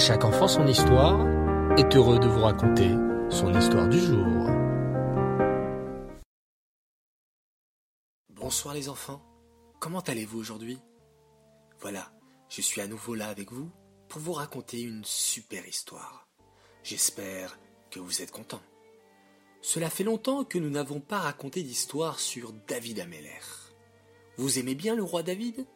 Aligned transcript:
chaque 0.00 0.24
enfant 0.24 0.48
son 0.48 0.66
histoire 0.66 1.26
est 1.76 1.94
heureux 1.94 2.18
de 2.18 2.26
vous 2.26 2.40
raconter 2.40 2.88
son 3.28 3.52
histoire 3.52 3.86
du 3.86 3.98
jour. 3.98 4.46
Bonsoir 8.30 8.72
les 8.72 8.88
enfants, 8.88 9.22
comment 9.78 10.00
allez-vous 10.00 10.38
aujourd'hui? 10.38 10.78
Voilà, 11.80 12.10
je 12.48 12.62
suis 12.62 12.80
à 12.80 12.86
nouveau 12.86 13.14
là 13.14 13.28
avec 13.28 13.52
vous 13.52 13.70
pour 14.08 14.22
vous 14.22 14.32
raconter 14.32 14.80
une 14.80 15.04
super 15.04 15.68
histoire. 15.68 16.26
J'espère 16.82 17.58
que 17.90 18.00
vous 18.00 18.22
êtes 18.22 18.32
contents. 18.32 18.62
Cela 19.60 19.90
fait 19.90 20.04
longtemps 20.04 20.44
que 20.44 20.58
nous 20.58 20.70
n'avons 20.70 21.00
pas 21.00 21.18
raconté 21.18 21.62
d'histoire 21.62 22.20
sur 22.20 22.54
David 22.66 23.00
Ameller. 23.00 23.42
Vous 24.38 24.58
aimez 24.58 24.74
bien 24.74 24.96
le 24.96 25.02
roi 25.02 25.22
David? 25.22 25.66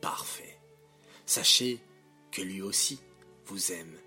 Parfait. 0.00 0.58
Sachez 1.26 1.78
que 2.30 2.40
lui 2.40 2.62
aussi 2.62 3.00
vous 3.48 3.72
aime. 3.72 3.98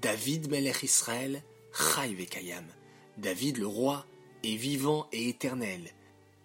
David 0.00 0.50
Melech 0.50 0.82
Israël, 0.82 1.42
Chai. 1.72 2.16
David 3.18 3.58
le 3.58 3.66
roi 3.66 4.06
est 4.42 4.56
vivant 4.56 5.08
et 5.12 5.28
éternel. 5.28 5.90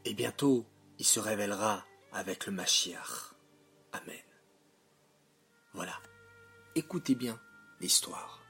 Et 0.06 0.14
bientôt, 0.14 0.66
il 1.00 1.06
se 1.06 1.20
révélera 1.20 1.86
avec 2.12 2.46
le 2.46 2.52
Mashiach. 2.52 3.34
Amen. 3.94 4.16
Voilà. 5.74 6.00
Écoutez 6.76 7.16
bien 7.16 7.40
l'histoire. 7.80 8.42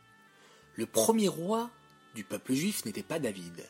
Le 0.76 0.86
premier 0.86 1.28
roi 1.28 1.70
du 2.16 2.24
peuple 2.24 2.54
juif 2.54 2.86
n'était 2.86 3.04
pas 3.04 3.20
David. 3.20 3.70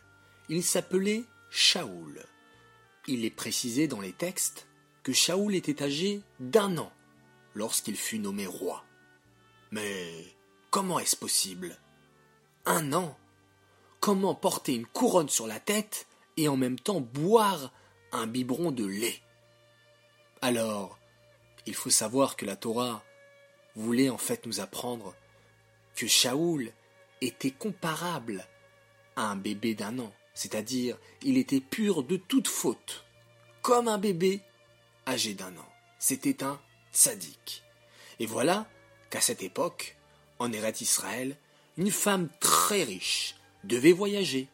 Il 0.50 0.64
s'appelait 0.64 1.26
Shaoul. 1.50 2.26
Il 3.08 3.26
est 3.26 3.32
précisé 3.32 3.88
dans 3.88 4.02
les 4.02 4.14
textes 4.14 4.68
que 5.04 5.14
Shaoul 5.14 5.56
était 5.56 5.84
âgé 5.84 6.22
d'un 6.40 6.78
an 6.78 6.92
lorsqu'il 7.56 7.98
fut 7.98 8.20
nommé 8.20 8.46
roi. 8.46 8.86
Mais 9.72 10.26
comment 10.70 11.00
est-ce 11.00 11.16
possible? 11.16 11.78
Un 12.66 12.94
an? 12.94 13.18
Comment 14.00 14.36
porter 14.36 14.76
une 14.76 14.86
couronne 14.86 15.30
sur 15.30 15.48
la 15.48 15.60
tête 15.60 16.08
et 16.38 16.48
en 16.48 16.58
même 16.58 16.80
temps 16.80 17.02
boire 17.02 17.72
un 18.12 18.28
biberon 18.28 18.72
de 18.72 18.86
lait? 18.86 19.22
Alors, 20.42 21.00
il 21.66 21.76
faut 21.76 21.90
savoir 21.90 22.36
que 22.36 22.46
la 22.46 22.56
Torah 22.56 23.04
voulait 23.76 24.10
en 24.10 24.18
fait 24.18 24.46
nous 24.46 24.60
apprendre 24.60 25.16
que 25.96 26.08
Shaoul 26.08 26.74
était 27.22 27.52
comparable 27.52 28.46
à 29.16 29.28
un 29.28 29.36
bébé 29.36 29.76
d'un 29.76 30.00
an, 30.00 30.12
c'est-à-dire 30.34 30.98
il 31.22 31.38
était 31.38 31.62
pur 31.62 32.04
de 32.04 32.18
toute 32.18 32.48
faute, 32.48 33.06
comme 33.62 33.88
un 33.88 33.98
bébé 33.98 34.42
âgé 35.08 35.34
d'un 35.34 35.56
an. 35.58 35.70
C'était 36.00 36.44
un 36.44 36.60
sadique. 36.92 37.64
Et 38.20 38.26
voilà 38.26 38.68
qu'à 39.12 39.22
cette 39.22 39.44
époque, 39.44 39.96
en 40.40 40.52
Eretz 40.52 40.82
Israël, 40.82 41.38
une 41.78 41.92
femme 41.92 42.30
très 42.40 42.84
riche 42.84 43.36
devait 43.64 43.92
voyager, 43.92 44.48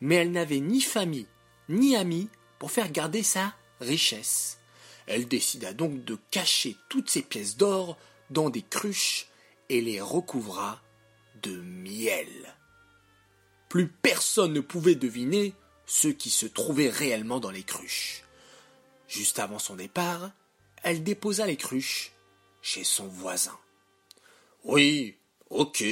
mais 0.00 0.14
elle 0.14 0.32
n'avait 0.32 0.60
ni 0.60 0.80
famille 0.80 1.26
ni 1.68 1.96
amis 1.96 2.28
pour 2.58 2.70
faire 2.70 2.90
garder 2.90 3.22
sa 3.22 3.54
richesse. 3.80 4.58
Elle 5.06 5.28
décida 5.28 5.72
donc 5.72 6.04
de 6.04 6.18
cacher 6.30 6.76
toutes 6.88 7.10
ses 7.10 7.22
pièces 7.22 7.56
d'or 7.56 7.96
dans 8.30 8.50
des 8.50 8.62
cruches 8.62 9.28
et 9.68 9.80
les 9.80 10.00
recouvra 10.00 10.80
de 11.42 11.56
miel. 11.56 12.28
Plus 13.68 13.88
personne 13.88 14.52
ne 14.52 14.60
pouvait 14.60 14.94
deviner 14.94 15.54
ce 15.86 16.08
qui 16.08 16.30
se 16.30 16.46
trouvait 16.46 16.88
réellement 16.88 17.40
dans 17.40 17.50
les 17.50 17.62
cruches. 17.62 18.24
Juste 19.08 19.38
avant 19.38 19.58
son 19.58 19.76
départ, 19.76 20.30
elle 20.82 21.02
déposa 21.02 21.46
les 21.46 21.56
cruches 21.56 22.12
chez 22.62 22.84
son 22.84 23.06
voisin. 23.06 23.58
Oui, 24.64 25.18
ok, 25.50 25.84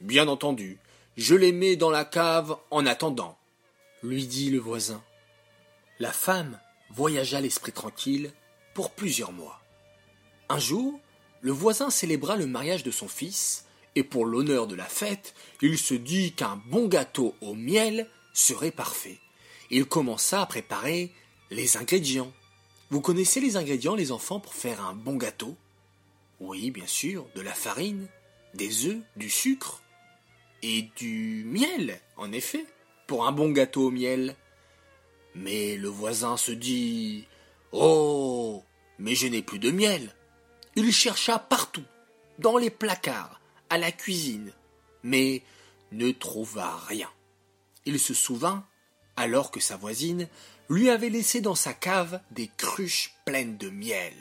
bien 0.00 0.26
entendu, 0.26 0.80
je 1.16 1.36
les 1.36 1.52
mets 1.52 1.76
dans 1.76 1.90
la 1.90 2.04
cave 2.04 2.56
en 2.72 2.84
attendant, 2.84 3.38
lui 4.02 4.26
dit 4.26 4.50
le 4.50 4.58
voisin. 4.58 5.00
La 6.00 6.12
femme 6.12 6.58
voyagea 6.90 7.40
l'esprit 7.40 7.70
tranquille 7.70 8.32
pour 8.74 8.90
plusieurs 8.90 9.30
mois. 9.30 9.60
Un 10.48 10.58
jour, 10.58 10.98
le 11.40 11.52
voisin 11.52 11.88
célébra 11.88 12.34
le 12.34 12.48
mariage 12.48 12.82
de 12.82 12.90
son 12.90 13.06
fils, 13.06 13.64
et 13.94 14.02
pour 14.02 14.26
l'honneur 14.26 14.66
de 14.66 14.74
la 14.74 14.86
fête, 14.86 15.32
il 15.62 15.78
se 15.78 15.94
dit 15.94 16.32
qu'un 16.32 16.60
bon 16.66 16.88
gâteau 16.88 17.36
au 17.40 17.54
miel 17.54 18.08
serait 18.34 18.72
parfait. 18.72 19.20
Il 19.70 19.86
commença 19.86 20.42
à 20.42 20.46
préparer 20.46 21.12
les 21.50 21.76
ingrédients. 21.76 22.32
Vous 22.90 23.00
connaissez 23.00 23.40
les 23.40 23.56
ingrédients, 23.56 23.94
les 23.94 24.10
enfants, 24.10 24.40
pour 24.40 24.54
faire 24.54 24.84
un 24.84 24.94
bon 24.94 25.14
gâteau? 25.14 25.56
Oui, 26.40 26.70
bien 26.70 26.86
sûr, 26.86 27.26
de 27.34 27.40
la 27.40 27.54
farine, 27.54 28.08
des 28.56 28.86
œufs, 28.86 28.98
du 29.16 29.30
sucre 29.30 29.82
et 30.62 30.88
du 30.96 31.44
miel, 31.46 32.00
en 32.16 32.32
effet, 32.32 32.64
pour 33.06 33.26
un 33.26 33.32
bon 33.32 33.50
gâteau 33.50 33.86
au 33.86 33.90
miel. 33.90 34.34
Mais 35.34 35.76
le 35.76 35.88
voisin 35.88 36.36
se 36.36 36.52
dit 36.52 37.26
Oh, 37.72 38.62
mais 38.98 39.14
je 39.14 39.26
n'ai 39.26 39.42
plus 39.42 39.58
de 39.58 39.70
miel. 39.70 40.14
Il 40.74 40.92
chercha 40.92 41.38
partout, 41.38 41.84
dans 42.38 42.56
les 42.56 42.70
placards, 42.70 43.40
à 43.70 43.78
la 43.78 43.92
cuisine, 43.92 44.52
mais 45.02 45.42
ne 45.92 46.10
trouva 46.10 46.76
rien. 46.88 47.10
Il 47.84 47.98
se 47.98 48.14
souvint, 48.14 48.66
alors 49.16 49.50
que 49.50 49.60
sa 49.60 49.76
voisine 49.76 50.28
lui 50.68 50.90
avait 50.90 51.10
laissé 51.10 51.40
dans 51.40 51.54
sa 51.54 51.72
cave 51.72 52.20
des 52.30 52.50
cruches 52.56 53.14
pleines 53.24 53.56
de 53.56 53.70
miel. 53.70 54.14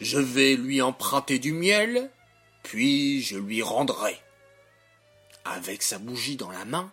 Je 0.00 0.18
vais 0.18 0.54
lui 0.54 0.80
emprunter 0.80 1.38
du 1.38 1.52
miel 1.52 2.10
puis 2.62 3.22
je 3.22 3.38
lui 3.38 3.62
rendrai. 3.62 4.20
Avec 5.44 5.82
sa 5.82 5.98
bougie 5.98 6.36
dans 6.36 6.50
la 6.50 6.64
main, 6.64 6.92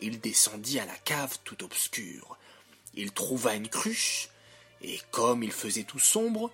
il 0.00 0.20
descendit 0.20 0.80
à 0.80 0.86
la 0.86 0.96
cave 0.96 1.38
tout 1.44 1.62
obscure. 1.64 2.38
Il 2.94 3.12
trouva 3.12 3.54
une 3.54 3.68
cruche, 3.68 4.30
et 4.82 5.00
comme 5.10 5.42
il 5.42 5.52
faisait 5.52 5.84
tout 5.84 5.98
sombre, 5.98 6.50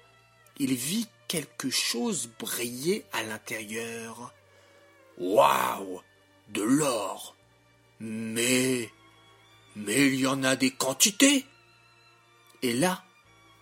il 0.59 0.75
vit 0.75 1.09
quelque 1.29 1.71
chose 1.71 2.31
briller 2.39 3.05
à 3.13 3.23
l'intérieur. 3.23 4.33
Waouh 5.19 6.03
De 6.49 6.63
l'or 6.63 7.37
Mais. 8.01 8.91
Mais 9.77 10.07
il 10.07 10.21
y 10.21 10.27
en 10.27 10.43
a 10.43 10.57
des 10.57 10.71
quantités 10.71 11.45
Et 12.63 12.73
là, 12.73 13.05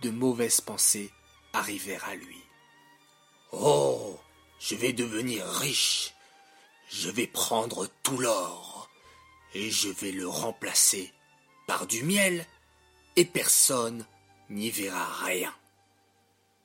de 0.03 0.11
mauvaises 0.11 0.61
pensées 0.61 1.11
arrivèrent 1.53 2.05
à 2.05 2.15
lui. 2.15 2.39
Oh 3.53 4.14
je 4.59 4.75
vais 4.75 4.93
devenir 4.93 5.47
riche. 5.47 6.15
Je 6.89 7.11
vais 7.11 7.27
prendre 7.27 7.89
tout 8.03 8.19
l'or 8.19 8.89
et 9.55 9.71
je 9.71 9.89
vais 9.89 10.13
le 10.13 10.29
remplacer 10.29 11.13
par 11.67 11.87
du 11.87 12.03
miel 12.03 12.47
et 13.17 13.25
personne 13.25 14.07
n'y 14.51 14.71
verra 14.71 15.07
rien. 15.25 15.55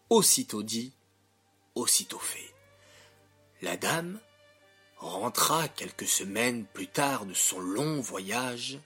Aussitôt 0.09 0.63
dit, 0.63 0.93
aussitôt 1.75 2.19
fait. 2.19 2.53
La 3.61 3.77
dame 3.77 4.19
rentra 4.97 5.67
quelques 5.67 6.07
semaines 6.07 6.65
plus 6.65 6.87
tard 6.87 7.25
de 7.25 7.33
son 7.33 7.59
long 7.59 8.01
voyage. 8.01 8.79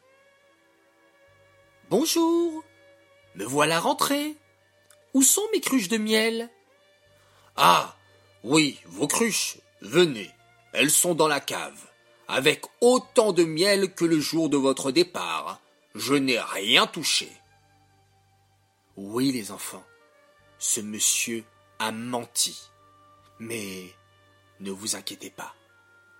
Bonjour, 1.90 2.64
me 3.36 3.46
voilà 3.46 3.80
rentrée. 3.80 4.36
Où 5.14 5.22
sont 5.22 5.48
mes 5.52 5.62
cruches 5.62 5.90
de 5.90 5.98
miel? 5.98 6.50
Ah, 7.56 7.96
oui, 8.44 8.80
vos 8.86 9.08
cruches, 9.08 9.58
venez, 9.82 10.30
elles 10.74 10.92
sont 10.92 11.16
dans 11.16 11.30
la 11.30 11.40
cave, 11.40 11.80
avec 12.28 12.66
autant 12.82 13.32
de 13.32 13.46
miel 13.46 13.94
que 13.94 14.04
le 14.04 14.20
jour 14.20 14.50
de 14.50 14.58
votre 14.58 14.92
départ. 14.92 15.62
Je 15.96 16.14
n'ai 16.14 16.40
rien 16.40 16.86
touché. 16.86 17.32
Oui, 18.98 19.32
les 19.32 19.52
enfants, 19.52 19.86
ce 20.60 20.82
monsieur 20.82 21.46
a 21.80 21.92
menti. 21.92 22.60
Mais 23.40 23.94
ne 24.60 24.72
vous 24.72 24.96
inquiétez 24.96 25.30
pas. 25.30 25.56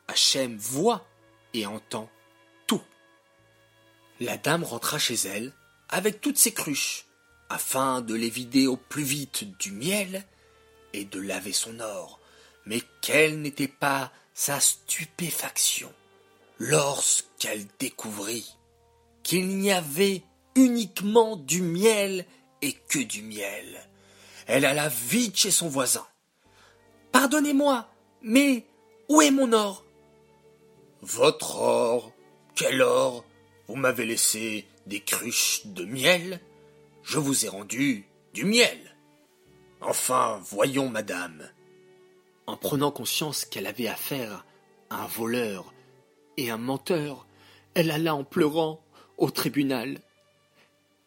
Hachem 0.08 0.58
voit 0.58 1.06
et 1.54 1.66
entend 1.66 2.10
tout. 2.68 2.82
La 4.20 4.38
dame 4.38 4.64
rentra 4.64 4.98
chez 4.98 5.16
elle 5.16 5.52
avec 5.90 6.22
toutes 6.22 6.38
ses 6.38 6.54
cruches, 6.54 7.06
afin 7.50 8.02
de 8.02 8.16
les 8.16 8.30
vider 8.30 8.68
au 8.68 8.78
plus 8.78 9.04
vite 9.04 9.58
du 9.58 9.72
miel 9.72 10.26
et 10.94 11.06
de 11.06 11.20
laver 11.20 11.54
son 11.54 11.80
or. 11.80 12.20
Mais 12.66 12.82
quelle 13.02 13.42
n'était 13.42 13.68
pas 13.68 14.12
sa 14.34 14.60
stupéfaction 14.60 15.92
lorsqu'elle 16.60 17.66
découvrit 17.80 18.56
qu'il 19.22 19.58
n'y 19.58 19.72
avait 19.72 20.24
uniquement 20.56 21.36
du 21.36 21.62
miel 21.62 22.26
et 22.62 22.74
que 22.74 23.00
du 23.00 23.22
miel. 23.22 23.90
Elle 24.48 24.66
alla 24.66 24.90
vite 24.90 25.38
chez 25.38 25.52
son 25.52 25.68
voisin. 25.68 26.06
Pardonnez-moi, 27.12 27.88
mais 28.22 28.66
où 29.10 29.22
est 29.22 29.32
mon 29.32 29.54
or? 29.54 29.86
Votre 31.02 31.56
or 31.58 32.12
Quel 32.56 32.82
or? 32.82 33.26
Vous 33.68 33.76
m'avez 33.76 34.06
laissé 34.06 34.66
des 34.86 35.00
cruches 35.00 35.66
de 35.66 35.86
miel 35.86 36.42
Je 37.04 37.18
vous 37.18 37.46
ai 37.46 37.50
rendu 37.50 38.06
du 38.34 38.46
miel. 38.46 38.93
Enfin, 39.86 40.40
voyons, 40.46 40.90
madame. 40.90 41.50
En 42.48 42.56
prenant 42.56 42.92
conscience 42.92 43.46
qu'elle 43.46 43.68
avait 43.68 43.88
affaire 43.88 44.46
à 44.90 45.04
un 45.04 45.08
voleur 45.08 45.74
et 46.38 46.50
un 46.50 46.58
menteur, 46.58 47.28
elle 47.74 47.92
alla 47.92 48.16
en 48.16 48.24
pleurant 48.24 48.82
au 49.18 49.30
tribunal. 49.30 50.00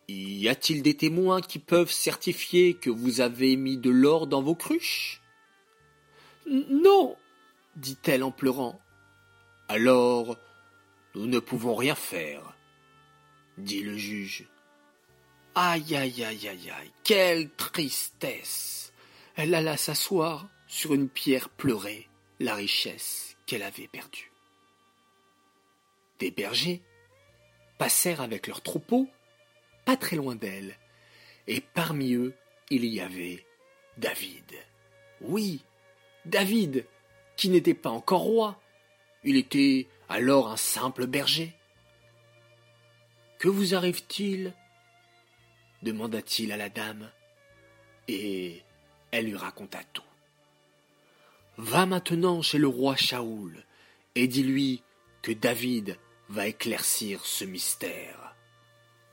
Y 0.08 0.48
a-t-il 0.48 0.82
des 0.82 0.94
témoins 0.94 1.40
qui 1.40 1.58
peuvent 1.58 1.90
certifier 1.90 2.74
que 2.74 2.90
vous 2.90 3.20
avez 3.20 3.56
mis 3.56 3.78
de 3.78 3.90
l'or 3.90 4.26
dans 4.26 4.42
vos 4.42 4.54
cruches? 4.54 5.22
Non, 6.46 7.16
dit-elle 7.76 8.22
en 8.22 8.30
pleurant. 8.30 8.78
Alors, 9.68 10.36
nous 11.14 11.26
ne 11.26 11.38
pouvons 11.38 11.74
rien 11.74 11.94
faire, 11.94 12.56
dit 13.58 13.82
le 13.82 13.96
juge. 13.96 14.46
Aïe, 15.58 15.96
aïe, 15.96 16.22
aïe, 16.22 16.48
aïe, 16.48 16.70
aïe, 16.70 16.92
quelle 17.02 17.48
tristesse. 17.48 18.92
Elle 19.36 19.54
alla 19.54 19.78
s'asseoir 19.78 20.46
sur 20.66 20.92
une 20.92 21.08
pierre 21.08 21.48
pleurer 21.48 22.10
la 22.40 22.54
richesse 22.54 23.38
qu'elle 23.46 23.62
avait 23.62 23.88
perdue. 23.88 24.30
Des 26.18 26.30
bergers 26.30 26.82
passèrent 27.78 28.20
avec 28.20 28.48
leurs 28.48 28.60
troupeaux 28.60 29.08
pas 29.86 29.96
très 29.96 30.16
loin 30.16 30.34
d'elle, 30.34 30.76
et 31.46 31.62
parmi 31.62 32.12
eux 32.12 32.34
il 32.68 32.84
y 32.84 33.00
avait 33.00 33.42
David. 33.96 34.52
Oui, 35.22 35.62
David, 36.26 36.84
qui 37.38 37.48
n'était 37.48 37.72
pas 37.72 37.88
encore 37.88 38.24
roi, 38.24 38.60
il 39.24 39.36
était 39.38 39.86
alors 40.10 40.50
un 40.50 40.58
simple 40.58 41.06
berger. 41.06 41.54
Que 43.38 43.48
vous 43.48 43.74
arrive-t-il 43.74 44.52
demanda-t-il 45.82 46.52
à 46.52 46.56
la 46.56 46.68
dame, 46.68 47.10
et 48.08 48.62
elle 49.10 49.26
lui 49.26 49.36
raconta 49.36 49.80
tout. 49.92 50.02
Va 51.58 51.86
maintenant 51.86 52.42
chez 52.42 52.58
le 52.58 52.68
roi 52.68 52.96
Shaoul 52.96 53.64
et 54.14 54.26
dis-lui 54.26 54.82
que 55.22 55.32
David 55.32 55.98
va 56.28 56.48
éclaircir 56.48 57.24
ce 57.24 57.44
mystère. 57.44 58.34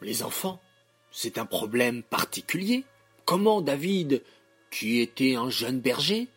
Les 0.01 0.23
enfants, 0.23 0.61
c'est 1.11 1.37
un 1.37 1.45
problème 1.45 2.03
particulier. 2.03 2.83
Comment 3.25 3.61
David, 3.61 4.23
qui 4.71 4.99
était 4.99 5.35
un 5.35 5.49
jeune 5.49 5.79
berger, 5.79 6.27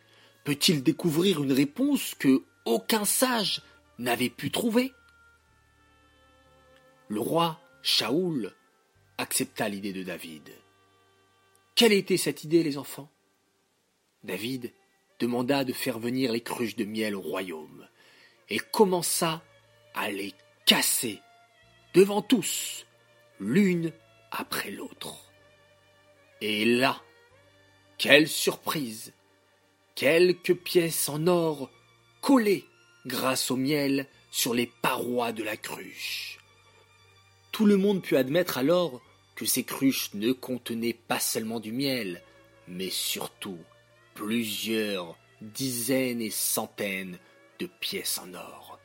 peut-il 0.45 0.81
découvrir 0.81 1.43
une 1.43 1.51
réponse 1.51 2.15
que 2.15 2.43
aucun 2.63 3.03
sage 3.03 3.61
n'avait 3.99 4.29
pu 4.29 4.49
trouver? 4.49 4.93
Le 7.09 7.19
roi 7.19 7.59
Shaoul 7.81 8.53
accepta 9.17 9.69
l'idée 9.69 9.93
de 9.93 10.03
David. 10.03 10.49
Quelle 11.75 11.93
était 11.93 12.17
cette 12.17 12.43
idée, 12.43 12.63
les 12.63 12.77
enfants? 12.77 13.11
David 14.23 14.73
demanda 15.19 15.63
de 15.63 15.73
faire 15.73 15.99
venir 15.99 16.31
les 16.31 16.41
cruches 16.41 16.75
de 16.75 16.85
miel 16.85 17.15
au 17.15 17.21
royaume 17.21 17.87
et 18.49 18.59
commença 18.59 19.43
à 19.93 20.09
les 20.09 20.33
casser 20.65 21.19
devant 21.93 22.21
tous, 22.21 22.85
l'une 23.39 23.91
après 24.31 24.71
l'autre. 24.71 25.31
Et 26.41 26.65
là, 26.65 27.01
quelle 27.97 28.27
surprise 28.27 29.13
Quelques 29.95 30.55
pièces 30.55 31.09
en 31.09 31.25
or 31.25 31.71
collées 32.21 32.65
grâce 33.07 33.49
au 33.49 33.55
miel 33.55 34.07
sur 34.29 34.53
les 34.53 34.67
parois 34.81 35.31
de 35.31 35.43
la 35.43 35.57
cruche. 35.57 36.37
Tout 37.51 37.65
le 37.65 37.77
monde 37.77 38.03
put 38.03 38.17
admettre 38.17 38.59
alors 38.59 39.01
que 39.37 39.45
ces 39.45 39.63
cruches 39.63 40.15
ne 40.15 40.31
contenaient 40.31 40.97
pas 41.07 41.19
seulement 41.19 41.59
du 41.59 41.71
miel, 41.71 42.23
mais 42.67 42.89
surtout 42.89 43.59
plusieurs 44.15 45.15
dizaines 45.41 46.21
et 46.21 46.31
centaines 46.31 47.19
de 47.59 47.67
pièces 47.67 48.17
en 48.17 48.33
or. 48.33 48.79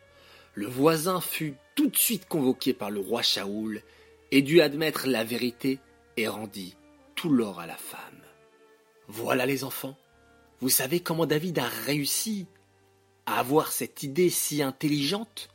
Le 0.52 0.66
voisin 0.66 1.22
fut 1.22 1.54
tout 1.75 1.88
de 1.88 1.96
suite 1.96 2.28
convoqué 2.28 2.75
par 2.75 2.90
le 2.90 3.00
roi 3.00 3.22
Shaoul 3.22 3.82
et 4.31 4.43
dut 4.43 4.60
admettre 4.60 5.06
la 5.06 5.25
vérité 5.25 5.78
et 6.19 6.28
rendit 6.28 6.76
tout 7.14 7.31
l'or 7.31 7.58
à 7.58 7.66
la 7.66 7.78
femme. 7.78 8.20
Voilà 9.08 9.46
les 9.46 9.64
enfants, 9.64 9.96
vous 10.60 10.69
savez 10.69 11.00
comment 11.00 11.25
David 11.25 11.60
a 11.60 11.66
réussi 11.66 12.46
à 13.25 13.38
avoir 13.38 13.72
cette 13.72 14.02
idée 14.02 14.28
si 14.28 14.62
intelligente? 14.62 15.48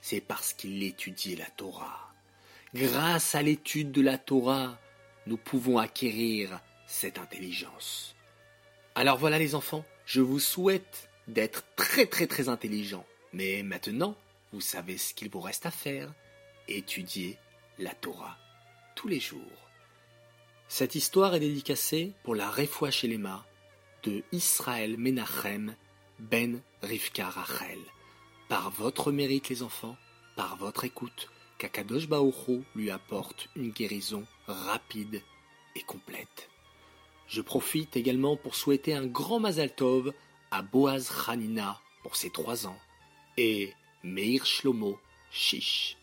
C'est 0.00 0.22
parce 0.22 0.54
qu'il 0.54 0.82
étudiait 0.82 1.36
la 1.36 1.50
Torah. 1.50 2.07
Grâce 2.74 3.34
à 3.34 3.42
l'étude 3.42 3.92
de 3.92 4.02
la 4.02 4.18
Torah, 4.18 4.78
nous 5.26 5.38
pouvons 5.38 5.78
acquérir 5.78 6.60
cette 6.86 7.18
intelligence. 7.18 8.14
Alors 8.94 9.16
voilà 9.16 9.38
les 9.38 9.54
enfants, 9.54 9.84
je 10.04 10.20
vous 10.20 10.40
souhaite 10.40 11.08
d'être 11.28 11.64
très 11.76 12.06
très 12.06 12.26
très 12.26 12.48
intelligents. 12.48 13.06
Mais 13.32 13.62
maintenant, 13.62 14.16
vous 14.52 14.60
savez 14.60 14.98
ce 14.98 15.14
qu'il 15.14 15.30
vous 15.30 15.40
reste 15.40 15.66
à 15.66 15.70
faire. 15.70 16.12
Étudier 16.68 17.38
la 17.78 17.94
Torah 17.94 18.36
tous 18.94 19.08
les 19.08 19.20
jours. 19.20 19.70
Cette 20.68 20.94
histoire 20.94 21.34
est 21.34 21.40
dédicacée 21.40 22.12
pour 22.24 22.34
la 22.34 22.50
Refoua 22.50 22.90
Shelema 22.90 23.46
de 24.02 24.22
Israël 24.32 24.98
Menachem 24.98 25.74
Ben 26.18 26.60
Rivka 26.82 27.30
Rachel. 27.30 27.78
Par 28.48 28.70
votre 28.70 29.12
mérite 29.12 29.48
les 29.48 29.62
enfants, 29.62 29.96
par 30.36 30.56
votre 30.56 30.84
écoute, 30.84 31.30
qu'Akadosh 31.58 32.08
lui 32.74 32.90
apporte 32.90 33.48
une 33.56 33.70
guérison 33.70 34.24
rapide 34.46 35.22
et 35.74 35.82
complète. 35.82 36.48
Je 37.26 37.42
profite 37.42 37.96
également 37.96 38.36
pour 38.36 38.54
souhaiter 38.54 38.94
un 38.94 39.06
grand 39.06 39.40
Mazal 39.40 39.74
Tov 39.74 40.12
à 40.50 40.62
Boaz 40.62 41.12
Hanina 41.26 41.80
pour 42.02 42.16
ses 42.16 42.30
trois 42.30 42.66
ans 42.66 42.78
et 43.36 43.74
Meir 44.02 44.46
Shlomo 44.46 44.98
Shish. 45.30 45.96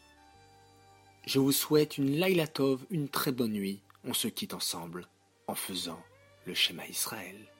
Je 1.25 1.39
vous 1.39 1.51
souhaite 1.51 1.97
une 1.97 2.11
Laila 2.11 2.45
Tov, 2.45 2.85
une 2.91 3.09
très 3.09 3.31
bonne 3.31 3.53
nuit. 3.53 3.79
On 4.03 4.13
se 4.13 4.27
quitte 4.27 4.53
ensemble 4.53 5.07
en 5.47 5.55
faisant 5.55 6.01
le 6.45 6.53
schéma 6.53 6.85
Israël. 6.85 7.54